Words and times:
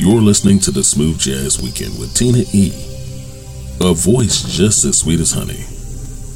You're 0.00 0.22
listening 0.22 0.60
to 0.60 0.70
the 0.70 0.82
Smooth 0.82 1.18
Jazz 1.18 1.60
Weekend 1.60 1.98
with 1.98 2.14
Tina 2.14 2.38
E. 2.54 2.72
A 3.82 3.92
voice 3.92 4.42
just 4.44 4.82
as 4.86 4.96
sweet 4.96 5.20
as 5.20 5.32
honey, 5.32 5.66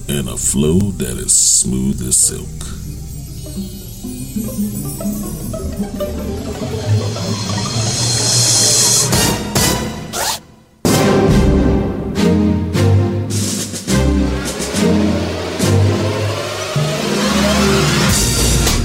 and 0.06 0.28
a 0.28 0.36
flow 0.36 0.78
that 1.00 1.16
is 1.16 1.34
smooth 1.34 1.98
as 2.06 2.14
silk. 2.14 2.44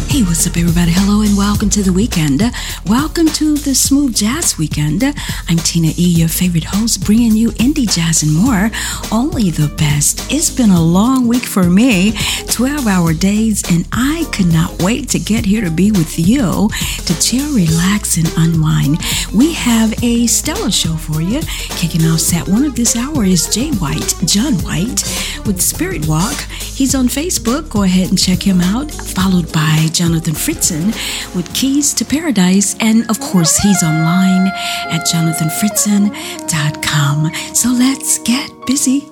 Hey, 0.10 0.24
What's 0.24 0.48
up, 0.48 0.56
everybody? 0.56 0.94
Hello 0.94 1.09
welcome 1.50 1.68
to 1.68 1.82
the 1.82 1.92
weekend. 1.92 2.44
Welcome 2.86 3.26
to 3.30 3.58
the 3.58 3.74
Smooth 3.74 4.16
Jazz 4.16 4.60
Weekend. 4.60 5.04
I'm 5.04 5.58
Tina 5.58 5.88
E, 5.98 6.06
your 6.08 6.30
favorite 6.30 6.66
host, 6.66 7.04
bringing 7.04 7.36
you 7.36 7.50
indie 7.54 7.92
jazz 7.92 8.22
and 8.22 8.36
more. 8.36 8.70
Only 9.12 9.50
the 9.50 9.74
best. 9.76 10.32
It's 10.32 10.52
been 10.52 10.70
a 10.70 10.80
long 10.80 11.28
week 11.28 11.42
for 11.42 11.64
me 11.64 12.14
12 12.50 12.86
hour 12.86 13.16
days, 13.16 13.64
and 13.72 13.88
I 13.92 14.28
could 14.32 14.54
not 14.54 14.84
wait 14.84 15.10
to 15.10 15.20
get 15.20 15.44
here 15.44 15.64
to 15.64 15.72
be 15.72 15.90
with 15.90 16.20
you 16.20 16.70
to 17.08 17.20
chill, 17.20 17.52
relax, 17.56 18.18
and 18.18 18.32
unwind. 18.38 19.00
We 19.34 19.54
have 19.54 19.92
a 20.04 20.28
stellar 20.28 20.70
show 20.70 20.98
for 20.98 21.20
you. 21.20 21.42
Kicking 21.70 22.06
off 22.06 22.20
set 22.20 22.48
one 22.48 22.64
of 22.64 22.76
this 22.76 22.96
hour 22.96 23.24
is 23.26 23.48
Jay 23.48 23.72
White, 23.72 24.14
John 24.24 24.54
White, 24.60 25.02
with 25.48 25.60
Spirit 25.60 26.08
Walk. 26.08 26.36
He's 26.80 26.94
on 26.94 27.08
Facebook. 27.08 27.70
Go 27.70 27.84
ahead 27.84 28.10
and 28.10 28.20
check 28.20 28.46
him 28.46 28.62
out. 28.62 28.92
Followed 28.92 29.52
by 29.52 29.88
Jonathan 29.92 30.36
Fritzen 30.36 30.94
with 31.40 31.52
Keys 31.54 31.94
to 31.94 32.04
Paradise. 32.04 32.76
And 32.82 33.10
of 33.10 33.22
course, 33.22 33.58
he's 33.60 33.82
online 33.82 34.48
at 34.92 35.08
jonathanfritzen.com. 35.08 37.32
So 37.56 37.70
let's 37.70 38.20
get 38.20 38.52
busy. 38.66 39.08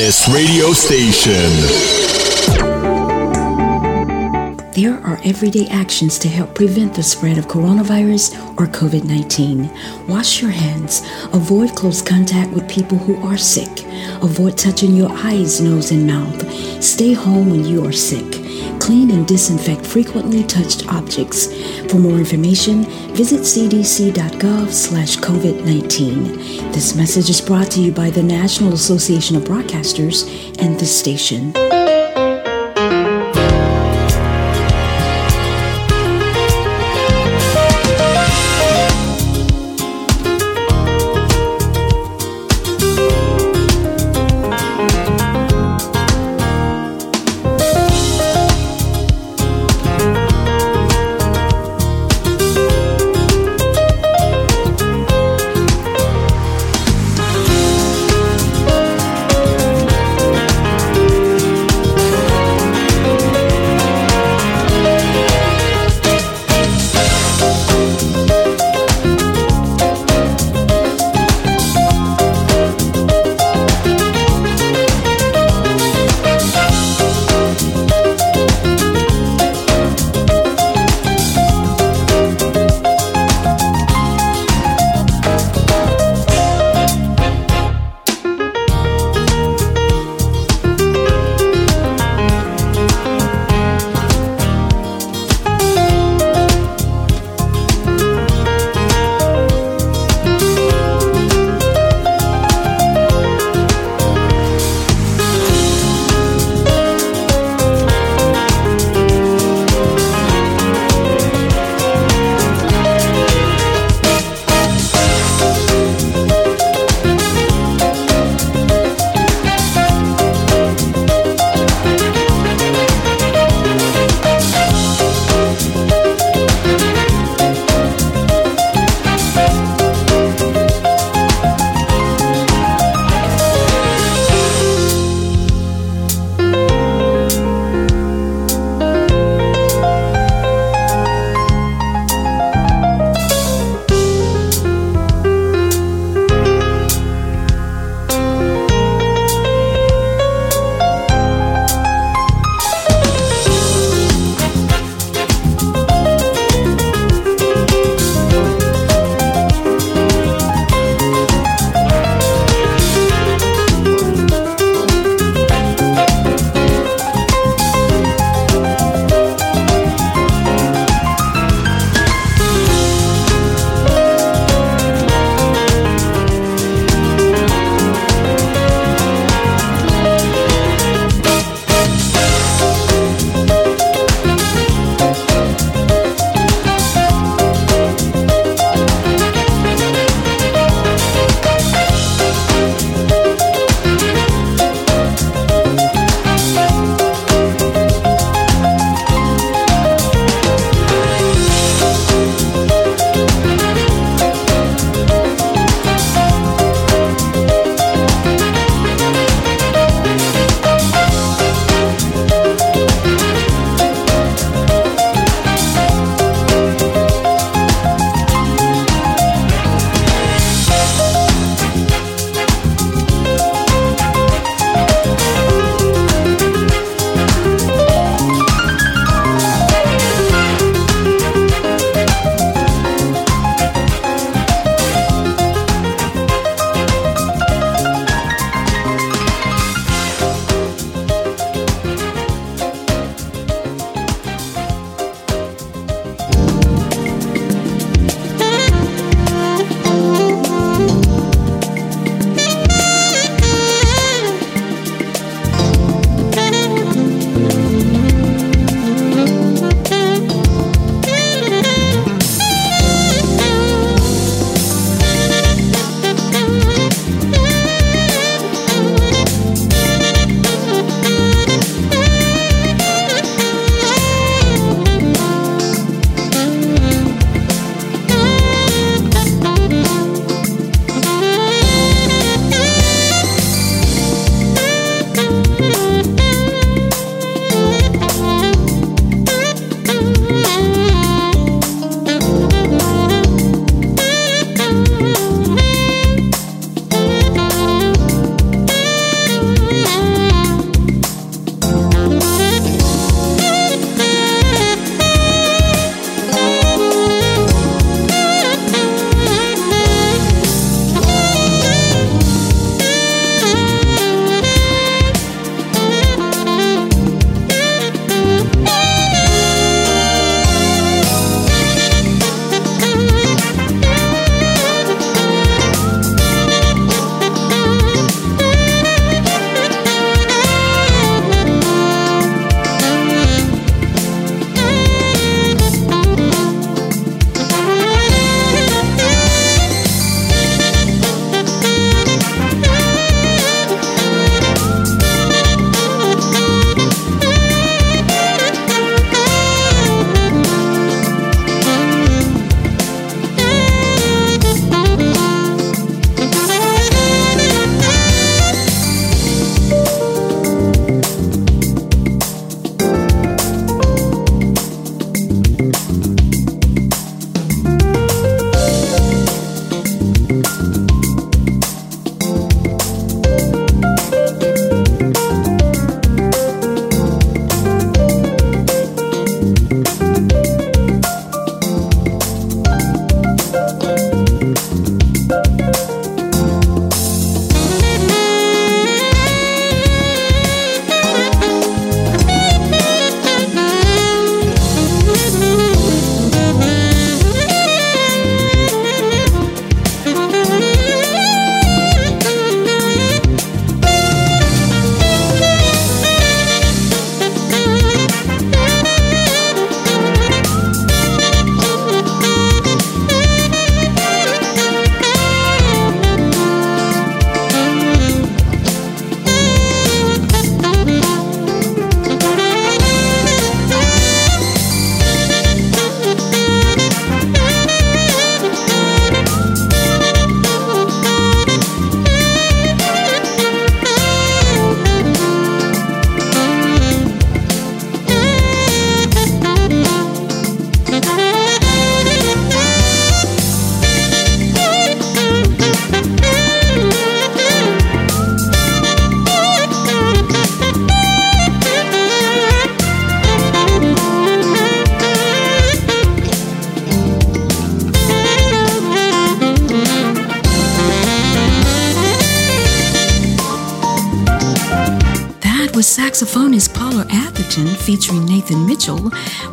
Hottest 0.00 0.28
radio 0.28 0.72
station. 0.72 1.50
There 4.72 4.98
are 5.04 5.20
everyday 5.24 5.68
actions 5.68 6.18
to 6.20 6.28
help 6.28 6.54
prevent 6.54 6.94
the 6.94 7.02
spread 7.02 7.36
of 7.36 7.48
coronavirus 7.48 8.34
or 8.58 8.66
COVID 8.66 9.04
19. 9.04 9.70
Wash 10.08 10.40
your 10.40 10.52
hands. 10.52 11.02
Avoid 11.34 11.76
close 11.76 12.00
contact 12.00 12.50
with 12.52 12.66
people 12.66 12.96
who 12.96 13.14
are 13.26 13.36
sick. 13.36 13.84
Avoid 14.22 14.56
touching 14.56 14.96
your 14.96 15.10
eyes, 15.12 15.60
nose, 15.60 15.90
and 15.90 16.06
mouth. 16.06 16.50
Stay 16.82 17.12
home 17.12 17.50
when 17.50 17.66
you 17.66 17.84
are 17.84 17.92
sick. 17.92 18.39
Clean 18.90 19.12
and 19.12 19.24
disinfect 19.24 19.86
frequently 19.86 20.42
touched 20.42 20.88
objects. 20.88 21.46
For 21.88 21.98
more 21.98 22.18
information, 22.18 22.82
visit 23.14 23.42
cdc.gov 23.42 24.68
slash 24.72 25.16
COVID-19. 25.18 26.72
This 26.72 26.96
message 26.96 27.30
is 27.30 27.40
brought 27.40 27.70
to 27.70 27.80
you 27.80 27.92
by 27.92 28.10
the 28.10 28.24
National 28.24 28.72
Association 28.72 29.36
of 29.36 29.44
Broadcasters 29.44 30.26
and 30.60 30.74
this 30.80 30.98
station. 30.98 31.52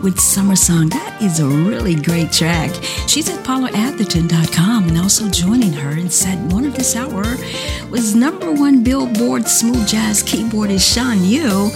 With 0.03 0.19
Summer 0.19 0.55
Song. 0.55 0.89
That 0.89 1.21
is 1.21 1.39
a 1.39 1.47
really 1.47 1.95
great 1.95 2.31
track. 2.31 2.71
She's 3.07 3.29
at 3.29 3.43
paulaatherton.com 3.43 4.87
and 4.87 4.97
also 4.97 5.29
joining 5.29 5.73
her 5.73 5.91
in 5.91 6.09
set 6.09 6.37
one 6.51 6.65
of 6.65 6.75
this 6.75 6.95
hour 6.95 7.23
was 7.89 8.15
number 8.15 8.51
one 8.51 8.83
Billboard 8.83 9.47
smooth 9.47 9.87
jazz 9.87 10.23
keyboardist 10.23 10.93
Sean 10.93 11.23
U 11.23 11.71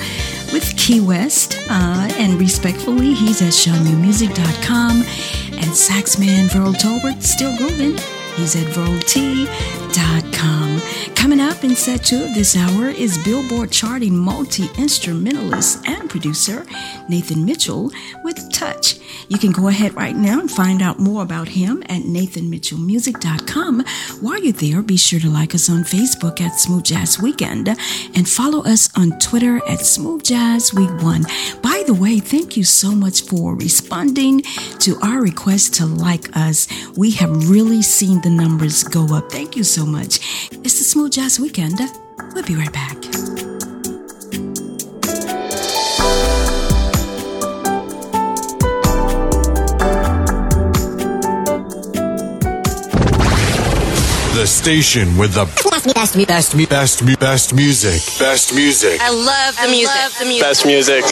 with 0.53 0.75
Key 0.77 1.01
West. 1.01 1.57
Uh, 1.69 2.07
and 2.13 2.39
respectfully, 2.39 3.13
he's 3.13 3.41
at 3.41 3.53
SeanYuMusic.com 3.53 4.97
and 4.97 5.71
Saxman 5.71 6.47
Vearl 6.49 6.73
Tolbert, 6.75 7.21
still 7.21 7.55
grooving. 7.57 7.97
He's 8.35 8.55
at 8.55 8.67
VearlT.com. 8.73 10.01
Coming 11.15 11.39
up 11.39 11.63
in 11.63 11.75
set 11.75 12.03
two 12.03 12.23
of 12.23 12.33
this 12.33 12.55
hour 12.55 12.87
is 12.87 13.17
Billboard 13.23 13.71
charting 13.71 14.17
multi 14.17 14.69
instrumentalist 14.77 15.87
and 15.87 16.09
producer 16.09 16.65
Nathan 17.11 17.45
Mitchell 17.45 17.91
with 18.23 18.51
Touch. 18.53 18.97
You 19.27 19.37
can 19.37 19.51
go 19.51 19.67
ahead 19.67 19.93
right 19.95 20.15
now 20.15 20.39
and 20.39 20.49
find 20.49 20.81
out 20.81 20.97
more 20.97 21.23
about 21.23 21.49
him 21.49 21.83
at 21.83 22.03
nathanmitchellmusic.com. 22.03 23.83
While 24.21 24.39
you're 24.41 24.53
there, 24.53 24.81
be 24.81 24.95
sure 24.95 25.19
to 25.19 25.29
like 25.29 25.53
us 25.53 25.69
on 25.69 25.83
Facebook 25.83 26.39
at 26.39 26.57
Smooth 26.57 26.85
Jazz 26.85 27.19
Weekend 27.19 27.67
and 27.67 28.27
follow 28.27 28.63
us 28.63 28.89
on 28.97 29.19
Twitter 29.19 29.61
at 29.67 29.81
Smooth 29.81 30.23
Jazz 30.23 30.73
Week 30.73 30.89
One. 31.01 31.23
By 31.61 31.83
the 31.85 31.93
way, 31.93 32.19
thank 32.19 32.55
you 32.55 32.63
so 32.63 32.91
much 32.91 33.23
for 33.23 33.55
responding 33.55 34.41
to 34.79 34.97
our 35.03 35.21
request 35.21 35.73
to 35.75 35.85
like 35.85 36.33
us. 36.35 36.67
We 36.95 37.11
have 37.11 37.49
really 37.49 37.81
seen 37.81 38.21
the 38.21 38.29
numbers 38.29 38.83
go 38.83 39.13
up. 39.13 39.29
Thank 39.29 39.57
you 39.57 39.65
so 39.65 39.85
much. 39.85 40.49
It's 40.63 40.79
the 40.79 40.85
Smooth 40.85 41.11
Jazz 41.11 41.41
Weekend. 41.41 41.77
We'll 42.33 42.45
be 42.45 42.55
right 42.55 42.71
back. 42.71 43.50
Station 54.51 55.17
with 55.17 55.33
the 55.33 55.45
best, 55.45 55.93
best, 55.93 56.27
best, 56.27 56.27
best, 56.27 56.69
best, 56.69 57.19
best 57.19 57.55
music. 57.55 58.01
Best 58.19 58.53
music. 58.53 58.99
I 59.01 59.09
love 59.09 59.55
the 59.61 59.67
music. 59.67 59.95
Love 59.95 60.17
the 60.19 60.25
music. 60.25 60.43
Best 60.43 60.65
music. 60.65 61.03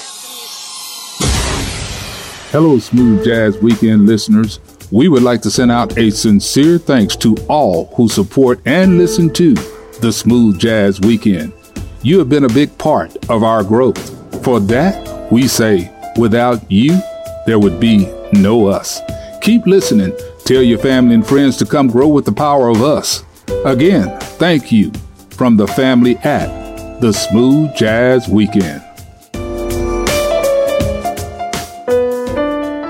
Hello, 2.51 2.79
Smooth 2.79 3.23
Jazz 3.23 3.57
Weekend 3.59 4.05
listeners. 4.05 4.59
We 4.91 5.07
would 5.07 5.23
like 5.23 5.41
to 5.43 5.51
send 5.51 5.71
out 5.71 5.97
a 5.97 6.09
sincere 6.09 6.77
thanks 6.77 7.15
to 7.17 7.35
all 7.47 7.85
who 7.95 8.09
support 8.09 8.59
and 8.65 8.97
listen 8.97 9.31
to 9.33 9.53
the 10.01 10.11
Smooth 10.11 10.59
Jazz 10.59 10.99
Weekend. 10.99 11.53
You 12.01 12.19
have 12.19 12.29
been 12.29 12.45
a 12.45 12.49
big 12.49 12.77
part 12.77 13.15
of 13.29 13.43
our 13.43 13.63
growth. 13.63 14.43
For 14.43 14.59
that, 14.61 15.31
we 15.31 15.47
say, 15.47 15.91
without 16.17 16.71
you, 16.71 16.99
there 17.45 17.59
would 17.59 17.79
be 17.79 18.07
no 18.33 18.67
us. 18.67 18.99
Keep 19.41 19.65
listening 19.65 20.13
Tell 20.49 20.63
your 20.63 20.79
family 20.79 21.13
and 21.13 21.23
friends 21.27 21.57
to 21.57 21.65
come 21.67 21.89
grow 21.89 22.07
with 22.07 22.25
the 22.25 22.31
power 22.31 22.69
of 22.69 22.81
us. 22.81 23.23
Again, 23.65 24.17
thank 24.37 24.71
you 24.71 24.91
from 25.31 25.57
the 25.57 25.67
family 25.67 26.15
at 26.17 26.99
the 27.01 27.11
Smooth 27.11 27.75
Jazz 27.75 28.27
Weekend. 28.27 28.81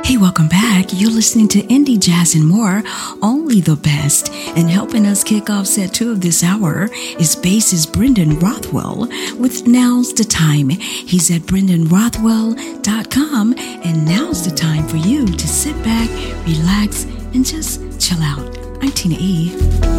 Hey, 0.06 0.18
welcome 0.18 0.48
back. 0.48 0.88
You're 0.92 1.12
listening 1.12 1.48
to 1.50 1.62
Indie 1.64 2.00
Jazz 2.00 2.36
and 2.36 2.48
More, 2.48 2.82
only 3.22 3.62
the 3.62 3.76
best. 3.76 4.32
And 4.56 4.70
helping 4.70 5.06
us 5.06 5.24
kick 5.24 5.50
off 5.50 5.68
set 5.68 5.94
two 5.94 6.12
of 6.12 6.22
this 6.22 6.44
hour 6.44 6.86
is 7.20 7.36
bassist 7.36 7.94
Brendan 7.94 8.40
Rothwell 8.40 9.08
with 9.38 9.68
Now's 9.68 10.14
the 10.14 10.24
Time. 10.24 10.70
He's 10.70 11.30
at 11.30 11.42
brendanrothwell.com, 11.42 13.54
and 13.58 14.06
now's 14.06 14.50
the 14.50 14.56
time 14.56 14.88
for 14.88 14.98
you 14.98 15.26
to 15.26 15.48
sit 15.48 15.76
back, 15.84 16.10
relax, 16.48 17.04
and 17.34 17.46
just 17.46 17.82
chill 18.00 18.22
out. 18.22 18.58
I'm 18.82 18.92
Tina 18.92 19.18
E. 19.20 19.99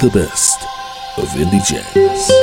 the 0.00 0.08
best 0.08 0.62
of 1.18 1.28
indie 1.36 1.62
jazz. 1.62 2.39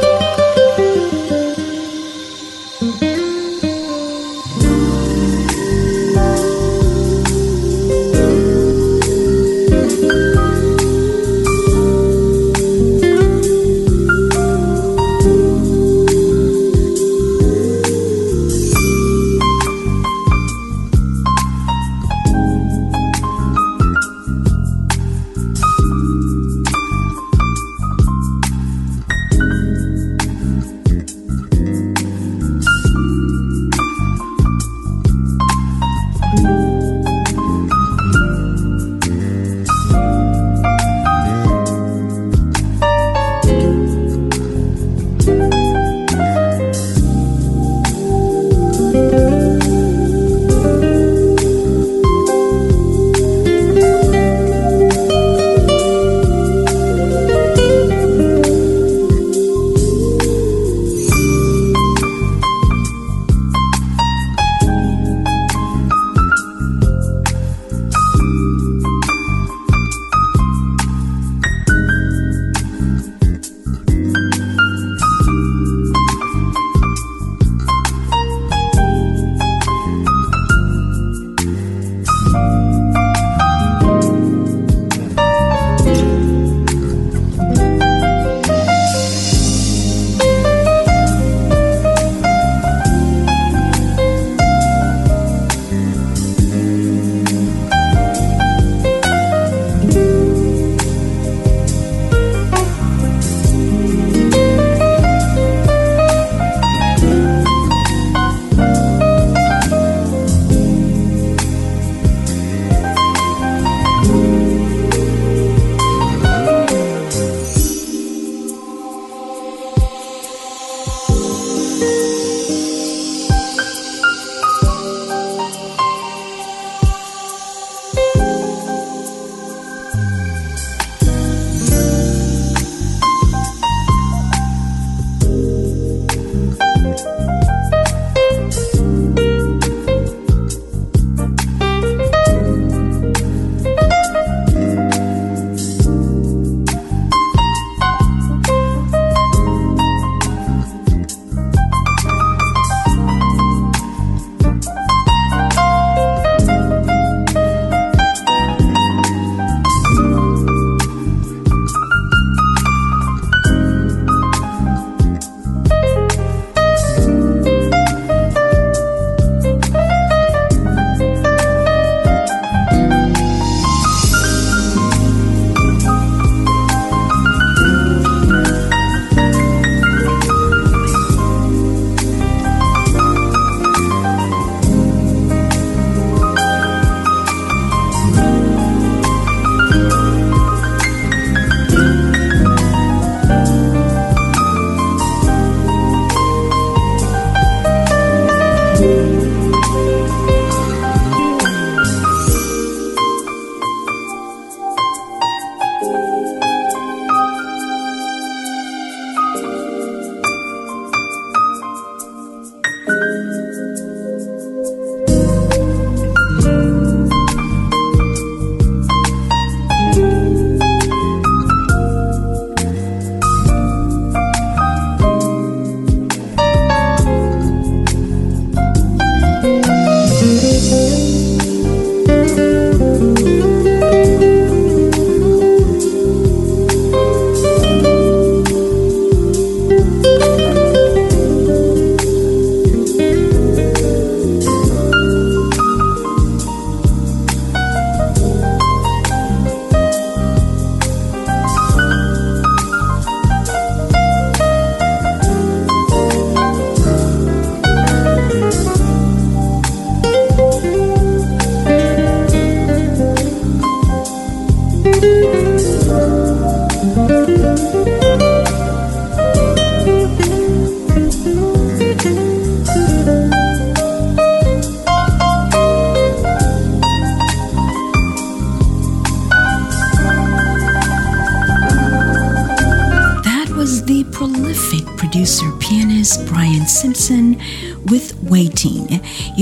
Música 136.97 137.46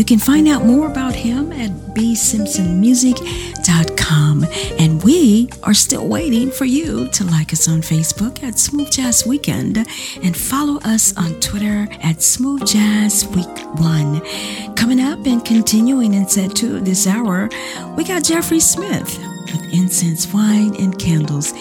You 0.05 0.17
can 0.17 0.19
find 0.19 0.47
out 0.47 0.63
more 0.63 0.85
about 0.85 1.15
him 1.15 1.51
at 1.51 1.71
bsimpsonmusic.com. 1.95 4.45
And 4.77 5.01
we 5.01 5.49
are 5.63 5.73
still 5.73 6.07
waiting 6.07 6.51
for 6.51 6.65
you 6.65 7.07
to 7.07 7.23
like 7.23 7.51
us 7.51 7.67
on 7.67 7.81
Facebook 7.81 8.43
at 8.43 8.59
Smooth 8.59 8.91
Jazz 8.91 9.25
Weekend 9.25 9.83
and 10.21 10.37
follow 10.37 10.79
us 10.81 11.17
on 11.17 11.39
Twitter 11.39 11.87
at 12.03 12.21
Smooth 12.21 12.67
Jazz 12.67 13.25
Week 13.29 13.47
1. 13.79 14.75
Coming 14.75 15.01
up 15.01 15.25
and 15.25 15.43
continuing 15.43 16.13
in 16.13 16.29
set 16.29 16.55
2 16.55 16.75
of 16.75 16.85
this 16.85 17.07
hour, 17.07 17.49
we 17.97 18.03
got 18.03 18.23
Jeffery 18.23 18.59
Smith 18.59 19.17
with 19.51 19.73
incense, 19.73 20.31
wine, 20.31 20.75
and 20.75 20.99
candles. 20.99 21.51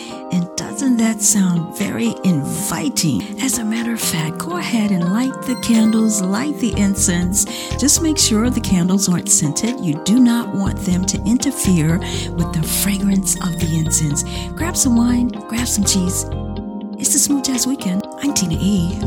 That 1.04 1.20
sound 1.20 1.76
very 1.76 2.14
inviting? 2.24 3.38
As 3.38 3.58
a 3.58 3.64
matter 3.64 3.92
of 3.92 4.00
fact, 4.00 4.38
go 4.38 4.56
ahead 4.56 4.90
and 4.90 5.12
light 5.12 5.34
the 5.42 5.54
candles, 5.56 6.22
light 6.22 6.56
the 6.60 6.72
incense. 6.80 7.44
Just 7.78 8.00
make 8.00 8.16
sure 8.16 8.48
the 8.48 8.62
candles 8.62 9.06
aren't 9.06 9.28
scented. 9.28 9.78
You 9.80 10.02
do 10.04 10.18
not 10.18 10.54
want 10.54 10.78
them 10.78 11.04
to 11.04 11.22
interfere 11.26 11.98
with 11.98 12.54
the 12.54 12.66
fragrance 12.82 13.34
of 13.34 13.52
the 13.60 13.76
incense. 13.76 14.24
Grab 14.54 14.78
some 14.78 14.96
wine, 14.96 15.28
grab 15.28 15.68
some 15.68 15.84
cheese. 15.84 16.24
It's 16.98 17.12
the 17.12 17.18
Smooth 17.18 17.44
Jazz 17.44 17.66
Weekend. 17.66 18.02
I'm 18.22 18.32
Tina 18.32 18.56
E. 18.58 18.98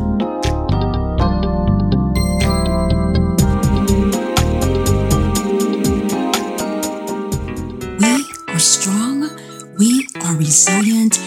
We 8.00 8.54
are 8.54 8.60
strong, 8.60 9.32
we 9.80 10.08
are 10.24 10.36
resilient 10.36 11.27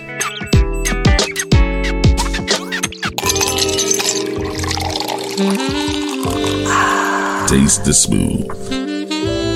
Taste 7.51 7.83
the 7.83 7.93
smooth. 7.93 8.49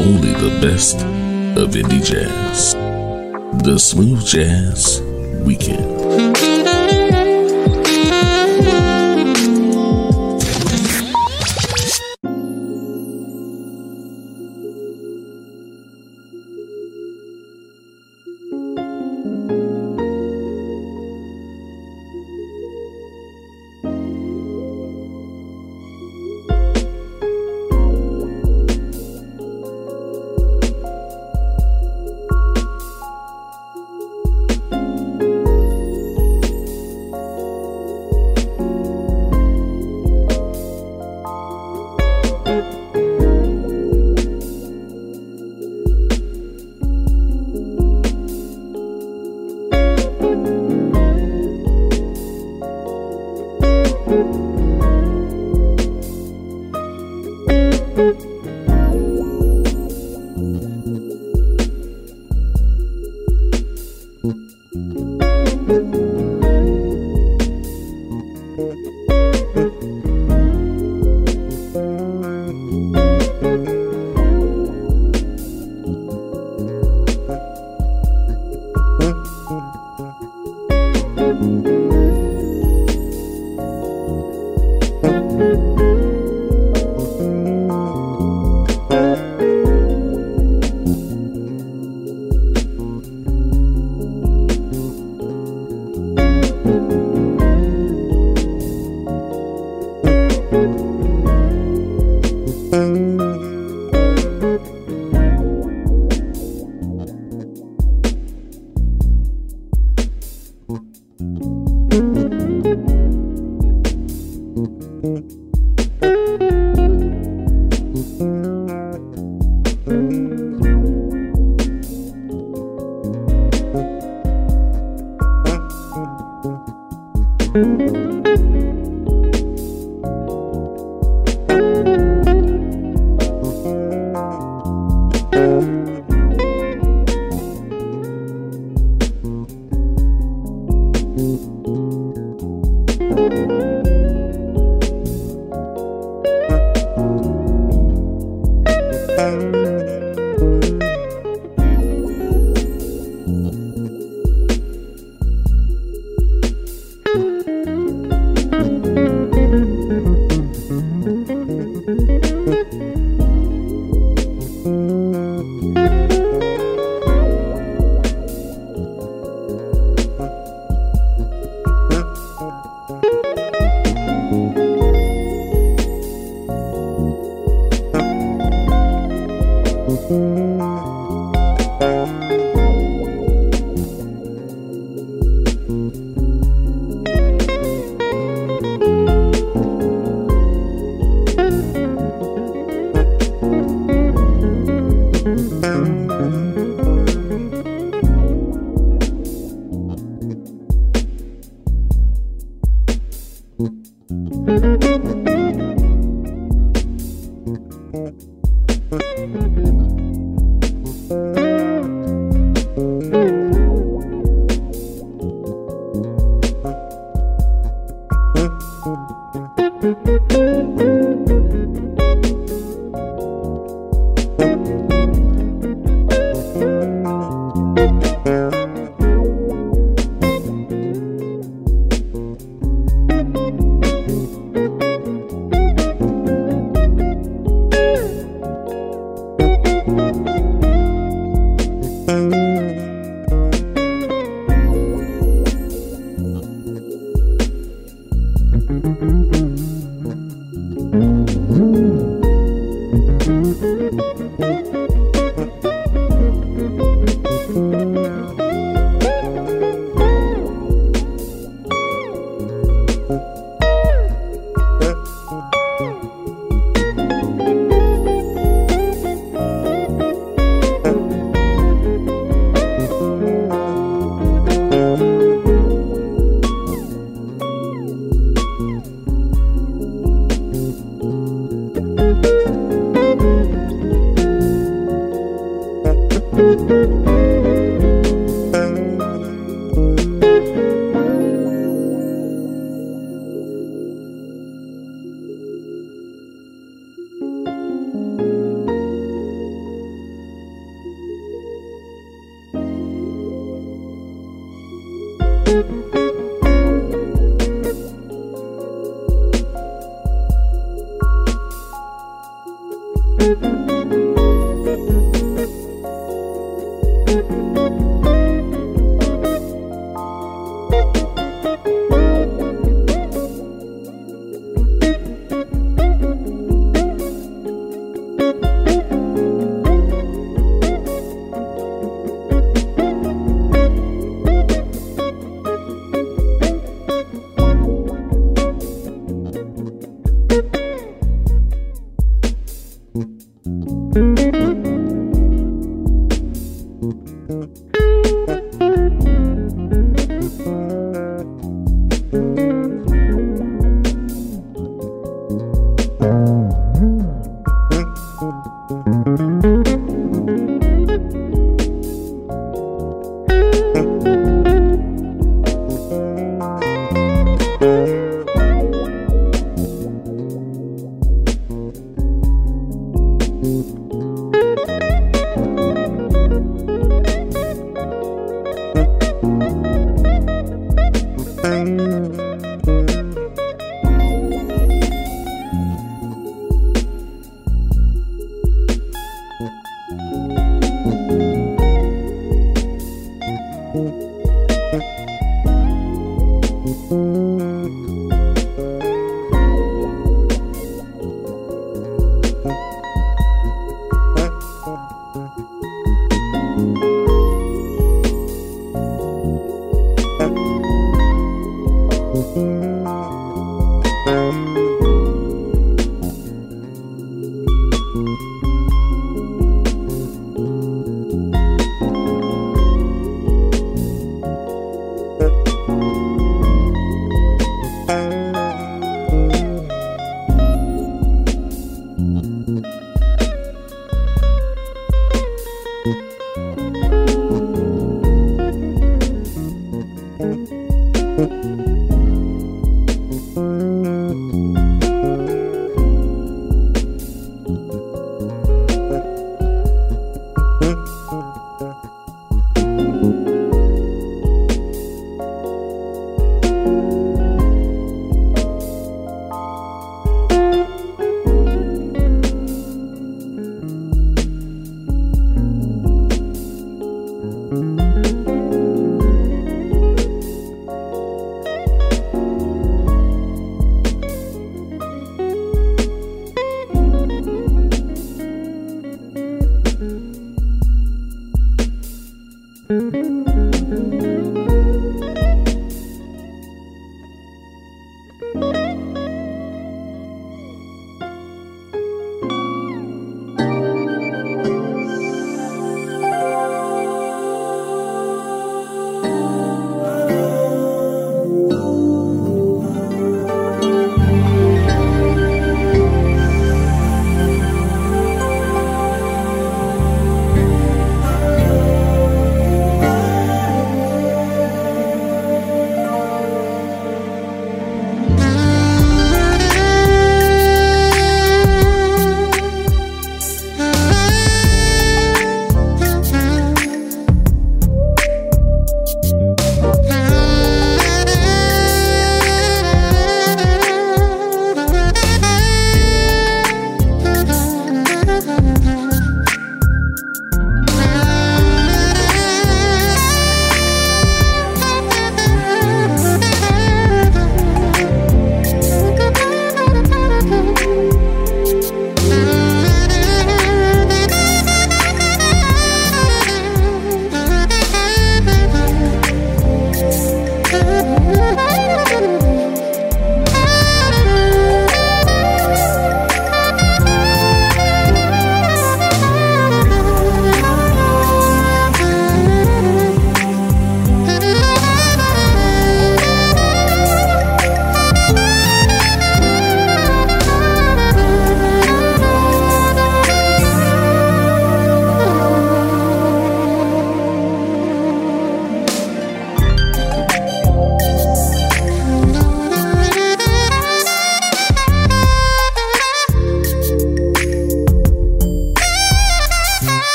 Only 0.00 0.32
the 0.32 0.58
best 0.60 0.96
of 1.56 1.70
indie 1.74 2.04
jazz. 2.04 2.74
The 3.62 3.78
Smooth 3.78 4.26
Jazz 4.26 5.00
Weekend. 5.44 5.95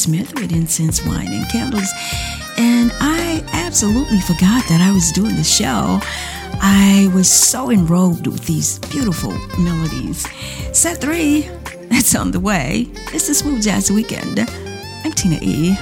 Smith 0.00 0.32
with 0.40 0.50
Incense, 0.50 1.04
Wine, 1.04 1.28
and 1.28 1.46
Candles. 1.50 1.90
And 2.56 2.90
I 3.00 3.44
absolutely 3.52 4.20
forgot 4.20 4.64
that 4.68 4.80
I 4.80 4.92
was 4.92 5.12
doing 5.12 5.36
the 5.36 5.44
show. 5.44 6.00
I 6.62 7.10
was 7.14 7.30
so 7.30 7.68
enrobed 7.68 8.26
with 8.26 8.46
these 8.46 8.78
beautiful 8.78 9.32
melodies. 9.58 10.26
Set 10.72 11.02
three, 11.02 11.50
it's 11.90 12.14
on 12.14 12.30
the 12.30 12.40
way. 12.40 12.86
It's 13.12 13.28
the 13.28 13.34
Smooth 13.34 13.62
Jazz 13.62 13.90
Weekend. 13.90 14.40
I'm 15.04 15.12
Tina 15.12 15.38
E. 15.42 15.76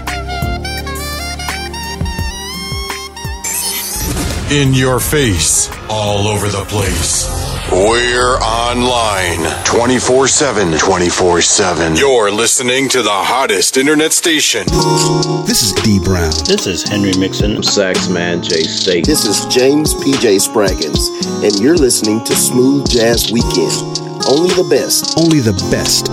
In 4.51 4.75
your 4.75 4.99
face, 4.99 5.71
all 5.89 6.27
over 6.27 6.49
the 6.49 6.65
place. 6.65 7.48
We're 7.71 8.39
online 8.39 9.45
24 9.65 10.27
7. 10.29 10.79
24 10.79 11.43
7. 11.43 11.97
You're 11.97 12.31
listening 12.31 12.89
to 12.89 13.03
the 13.03 13.11
hottest 13.11 13.77
internet 13.77 14.15
station. 14.15 14.65
This 15.47 15.63
is 15.63 15.73
D 15.83 15.99
Brown. 16.03 16.31
This 16.47 16.67
is 16.67 16.89
Henry 16.89 17.13
Mixon. 17.19 17.57
Saxman 17.59 18.43
J 18.43 18.63
State. 18.63 19.05
This 19.05 19.27
is 19.27 19.45
James 19.55 19.93
PJ 19.95 20.49
Spraggins, 20.49 21.45
and 21.45 21.61
you're 21.61 21.77
listening 21.77 22.25
to 22.25 22.35
Smooth 22.35 22.89
Jazz 22.89 23.31
Weekend. 23.31 24.01
Only 24.27 24.49
the 24.55 24.67
best. 24.71 25.19
Only 25.19 25.41
the 25.41 25.53
best. 25.71 26.09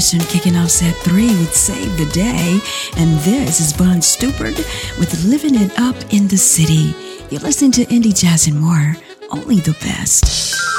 Set 0.00 0.94
three 0.96 1.26
with 1.26 1.54
Save 1.54 1.98
the 1.98 2.06
Day. 2.12 2.58
And 2.96 3.18
this 3.20 3.60
is 3.60 3.72
Von 3.72 4.00
Stupert 4.00 4.56
with 4.98 5.24
Living 5.24 5.54
It 5.54 5.78
Up 5.78 5.96
in 6.10 6.28
the 6.28 6.36
City. 6.36 6.94
You're 7.30 7.40
listening 7.40 7.72
to 7.72 7.84
Indie 7.86 8.18
Jazz 8.18 8.46
and 8.46 8.58
more, 8.58 8.96
only 9.30 9.60
the 9.60 9.76
best. 9.82 10.71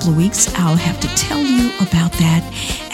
Couple 0.00 0.12
of 0.12 0.16
weeks, 0.16 0.48
I'll 0.54 0.76
have 0.76 0.98
to 1.00 1.08
tell 1.08 1.42
you 1.42 1.68
about 1.76 2.10
that 2.12 2.42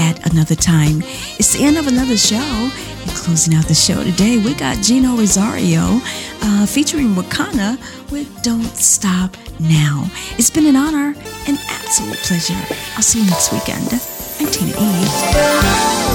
at 0.00 0.32
another 0.32 0.56
time. 0.56 1.02
It's 1.38 1.52
the 1.52 1.62
end 1.62 1.78
of 1.78 1.86
another 1.86 2.16
show. 2.16 2.36
And 2.36 3.10
closing 3.10 3.54
out 3.54 3.66
the 3.66 3.74
show 3.74 4.02
today, 4.02 4.38
we 4.38 4.54
got 4.54 4.78
Gino 4.82 5.16
Rosario 5.16 6.00
uh, 6.42 6.66
featuring 6.66 7.14
Wakana 7.14 7.78
with 8.10 8.42
Don't 8.42 8.74
Stop 8.74 9.36
Now. 9.60 10.10
It's 10.36 10.50
been 10.50 10.66
an 10.66 10.74
honor, 10.74 11.14
an 11.46 11.58
absolute 11.68 12.18
pleasure. 12.24 12.60
I'll 12.96 13.02
see 13.02 13.20
you 13.20 13.30
next 13.30 13.52
weekend. 13.52 13.88
I'm 14.40 14.50
Tina 14.50 14.72
E. 14.76 16.05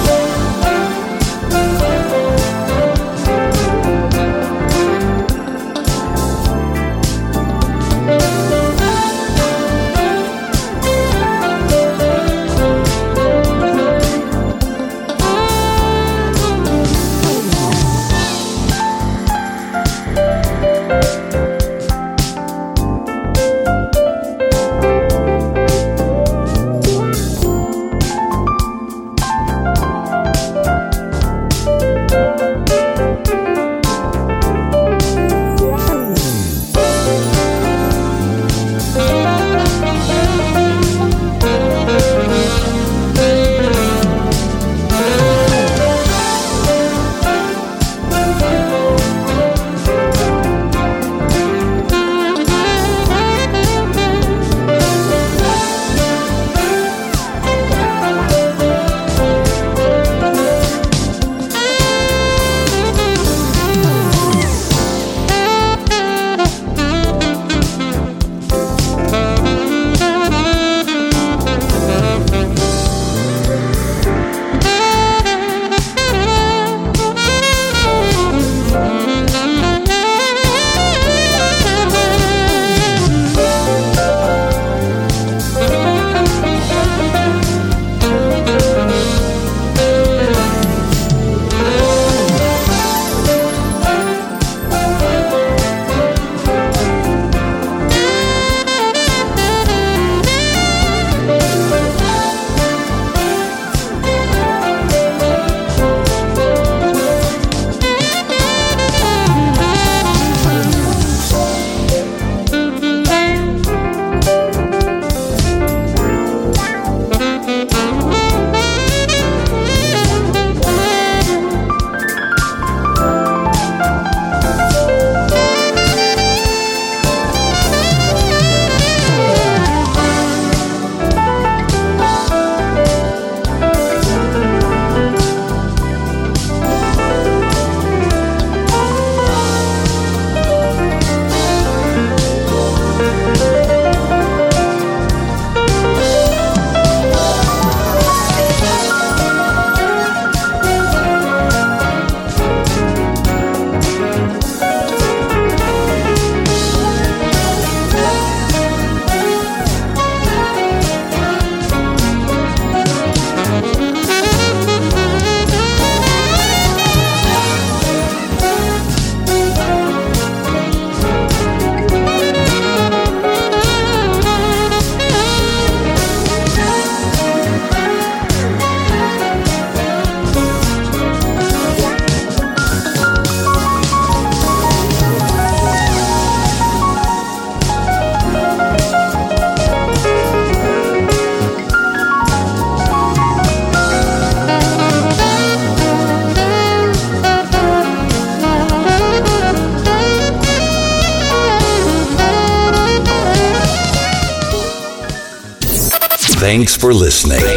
for 206.82 206.96
listening. 206.96 207.51